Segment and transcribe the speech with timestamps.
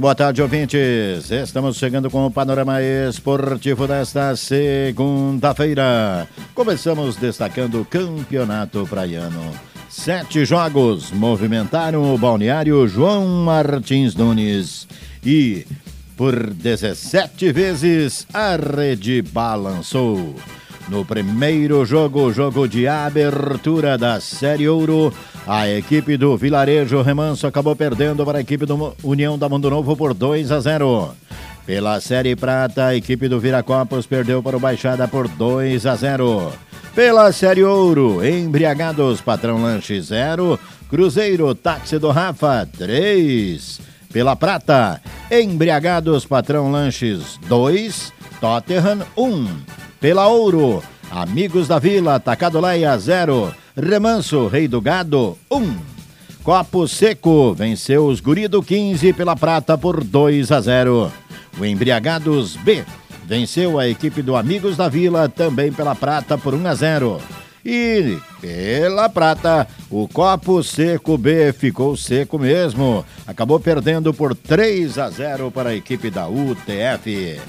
[0.00, 1.30] boa tarde, ouvintes.
[1.30, 6.28] Estamos chegando com o panorama esportivo desta segunda-feira.
[6.54, 9.52] Começamos destacando o campeonato praiano.
[9.88, 14.88] Sete jogos movimentaram o balneário João Martins Nunes
[15.24, 15.64] e,
[16.16, 20.34] por 17 vezes, a rede balançou.
[20.88, 25.12] No primeiro jogo, jogo de abertura da Série Ouro,
[25.46, 29.96] a equipe do Vilarejo Remanso acabou perdendo para a equipe do União da Mundo Novo
[29.96, 31.14] por 2 a 0.
[31.64, 36.52] Pela Série Prata, a equipe do Viracopos perdeu para o Baixada por 2 a 0.
[36.94, 40.60] Pela Série Ouro, Embriagados Patrão Lanche 0,
[40.90, 43.80] Cruzeiro Táxi do Rafa 3.
[44.12, 49.73] Pela Prata, Embriagados Patrão Lanches 2, Tottenham 1.
[50.04, 55.56] Pela Ouro, Amigos da Vila, Tacado Leia 0, Remanso, Rei do Gado, 1.
[55.56, 55.78] Um.
[56.42, 61.10] Copo Seco venceu os Gurido 15 pela prata por 2 a 0.
[61.58, 62.84] O Embriagados B
[63.24, 67.22] venceu a equipe do Amigos da Vila também pela prata por 1 a 0.
[67.64, 73.02] E pela prata, o Copo Seco B ficou seco mesmo.
[73.26, 77.40] Acabou perdendo por 3 a 0 para a equipe da UTF.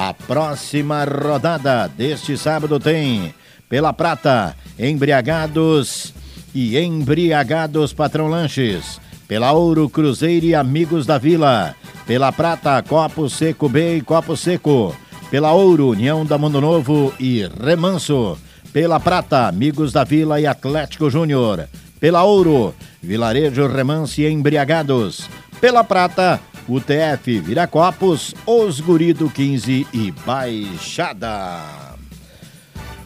[0.00, 3.34] A próxima rodada deste sábado tem
[3.68, 6.14] pela prata, embriagados
[6.54, 9.00] e embriagados Patrão Lanches.
[9.26, 11.74] Pela Ouro, Cruzeiro e Amigos da Vila.
[12.06, 14.94] Pela Prata, Copo Seco B e Copo Seco.
[15.32, 18.38] Pela Ouro, União da Mundo Novo e Remanso.
[18.72, 21.68] Pela Prata, Amigos da Vila e Atlético Júnior.
[21.98, 25.28] Pela Ouro, Vilarejo Remanso e Embriagados.
[25.60, 31.88] Pela Prata, UTF Viracopos, Os Gurido 15 e Baixada.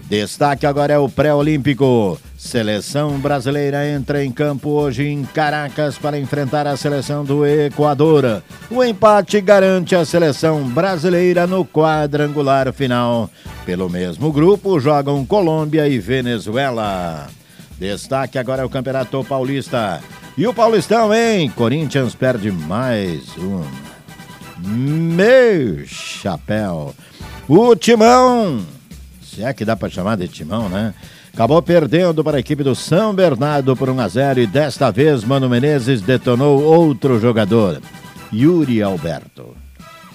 [0.08, 2.20] Destaque agora é o pré-olímpico.
[2.36, 8.42] Seleção brasileira entra em campo hoje em Caracas para enfrentar a seleção do Equador.
[8.68, 13.30] O empate garante a seleção brasileira no quadrangular final.
[13.64, 17.28] Pelo mesmo grupo jogam Colômbia e Venezuela.
[17.78, 20.02] Destaque agora é o Campeonato Paulista.
[20.36, 21.50] E o Paulistão, hein?
[21.50, 23.62] Corinthians perde mais um.
[24.66, 26.94] Meu chapéu.
[27.48, 28.64] O Timão
[29.32, 30.92] se é que dá para chamar de timão, né?
[31.32, 35.24] Acabou perdendo para a equipe do São Bernardo por 1 a 0 e desta vez
[35.24, 37.80] Mano Menezes detonou outro jogador,
[38.30, 39.56] Yuri Alberto.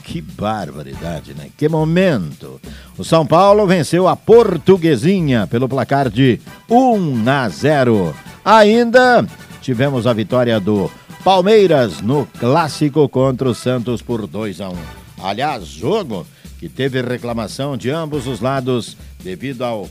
[0.04, 1.48] Que barbaridade, né?
[1.58, 2.62] Que momento!
[2.96, 6.40] O São Paulo venceu a Portuguesinha pelo placar de
[6.70, 8.16] 1 a 0.
[8.46, 9.26] Ainda
[9.68, 10.90] tivemos a vitória do
[11.26, 14.76] Palmeiras no clássico contra o Santos por 2 a 1.
[15.22, 16.26] Aliás, jogo
[16.58, 19.90] que teve reclamação de ambos os lados devido ao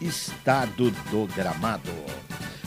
[0.00, 1.88] estado do gramado.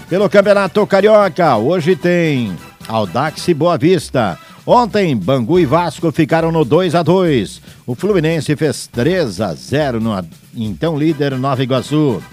[0.07, 2.55] Pelo Campeonato Carioca, hoje tem
[2.87, 4.39] Audax e Boa Vista.
[4.65, 9.99] Ontem, Bangu e Vasco ficaram no 2 a 2 O Fluminense fez 3 a 0
[9.99, 10.11] no
[10.55, 12.23] então líder Nova Iguaçu.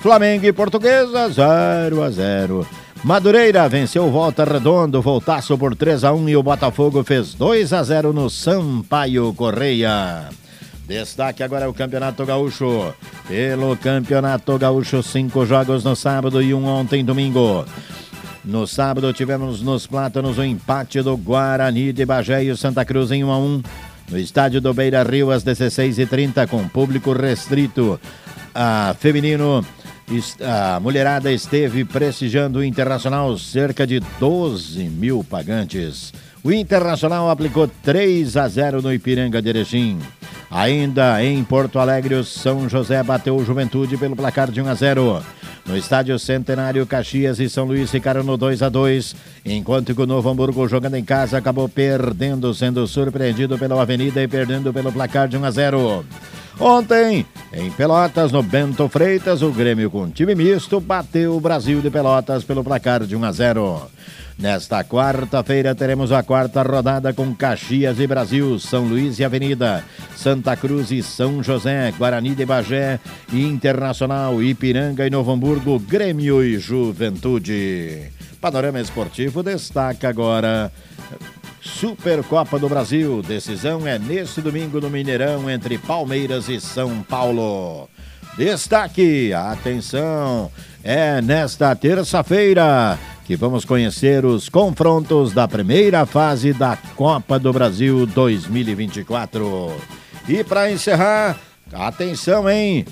[0.00, 2.66] Flamengo e Portuguesa 0 a 0
[3.02, 7.82] Madureira venceu Volta Redondo, voltaço por 3 a 1 e o Botafogo fez 2 a
[7.82, 10.28] 0 no Sampaio Correia.
[10.86, 12.94] Destaque agora é o Campeonato Gaúcho.
[13.26, 17.64] Pelo Campeonato Gaúcho, cinco jogos no sábado e um ontem domingo.
[18.44, 23.10] No sábado tivemos nos Plátanos o empate do Guarani de Bagé e o Santa Cruz
[23.10, 23.62] em 1 a 1
[24.10, 27.98] no estádio do Beira Rio às 16h30 com público restrito.
[28.54, 29.64] A feminino,
[30.40, 36.12] a mulherada esteve prestigiando o Internacional cerca de 12 mil pagantes.
[36.42, 39.98] O Internacional aplicou 3 a 0 no Ipiranga de Erechim.
[40.50, 44.74] Ainda em Porto Alegre, o São José bateu o Juventude pelo placar de 1 a
[44.74, 45.22] 0.
[45.66, 50.06] No estádio Centenário, Caxias e São Luís ficaram no 2 a 2, enquanto que o
[50.06, 55.28] Novo Hamburgo, jogando em casa, acabou perdendo, sendo surpreendido pela Avenida e perdendo pelo placar
[55.28, 56.04] de 1 a 0.
[56.60, 57.24] Ontem,
[57.54, 62.44] em Pelotas, no Bento Freitas, o Grêmio com time misto bateu o Brasil de Pelotas
[62.44, 63.90] pelo placar de 1 a 0.
[64.38, 69.82] Nesta quarta-feira teremos a quarta rodada com Caxias e Brasil, São Luís e Avenida,
[70.14, 73.00] Santa Cruz e São José, Guarani de Bagé,
[73.32, 78.12] Internacional, Ipiranga e Novo Hamburgo, Grêmio e Juventude.
[78.38, 80.70] Panorama Esportivo destaca agora
[81.60, 83.22] Supercopa do Brasil.
[83.22, 87.88] Decisão é neste domingo no Mineirão entre Palmeiras e São Paulo.
[88.36, 90.50] Destaque, atenção,
[90.82, 98.06] é nesta terça-feira que vamos conhecer os confrontos da primeira fase da Copa do Brasil
[98.06, 99.72] 2024.
[100.28, 101.38] E para encerrar,
[101.72, 102.84] atenção, hein?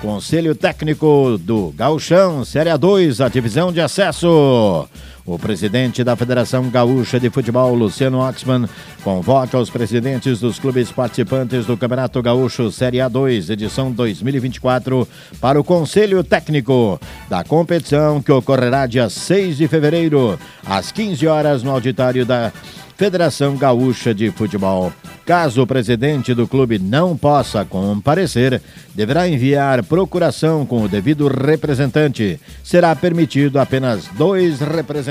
[0.00, 4.86] Conselho Técnico do Gauchão, Série A2, a divisão de acesso.
[5.26, 8.68] O presidente da Federação Gaúcha de Futebol, Luciano Oxman,
[9.02, 15.06] convoca os presidentes dos clubes participantes do Campeonato Gaúcho Série A2, edição 2024,
[15.40, 21.64] para o Conselho Técnico da competição que ocorrerá dia 6 de fevereiro, às 15 horas,
[21.64, 22.52] no auditório da
[22.96, 24.90] Federação Gaúcha de Futebol.
[25.26, 28.62] Caso o presidente do clube não possa comparecer,
[28.94, 32.40] deverá enviar procuração com o devido representante.
[32.64, 34.60] Será permitido apenas dois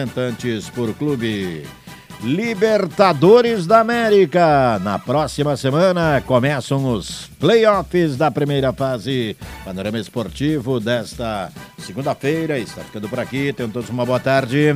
[0.05, 1.63] representantes por clube.
[2.23, 4.79] Libertadores da América.
[4.79, 9.35] Na próxima semana começam os playoffs da primeira fase.
[9.63, 12.57] Panorama esportivo desta segunda-feira.
[12.57, 13.51] Está ficando por aqui.
[13.51, 14.75] Tenham todos uma boa tarde.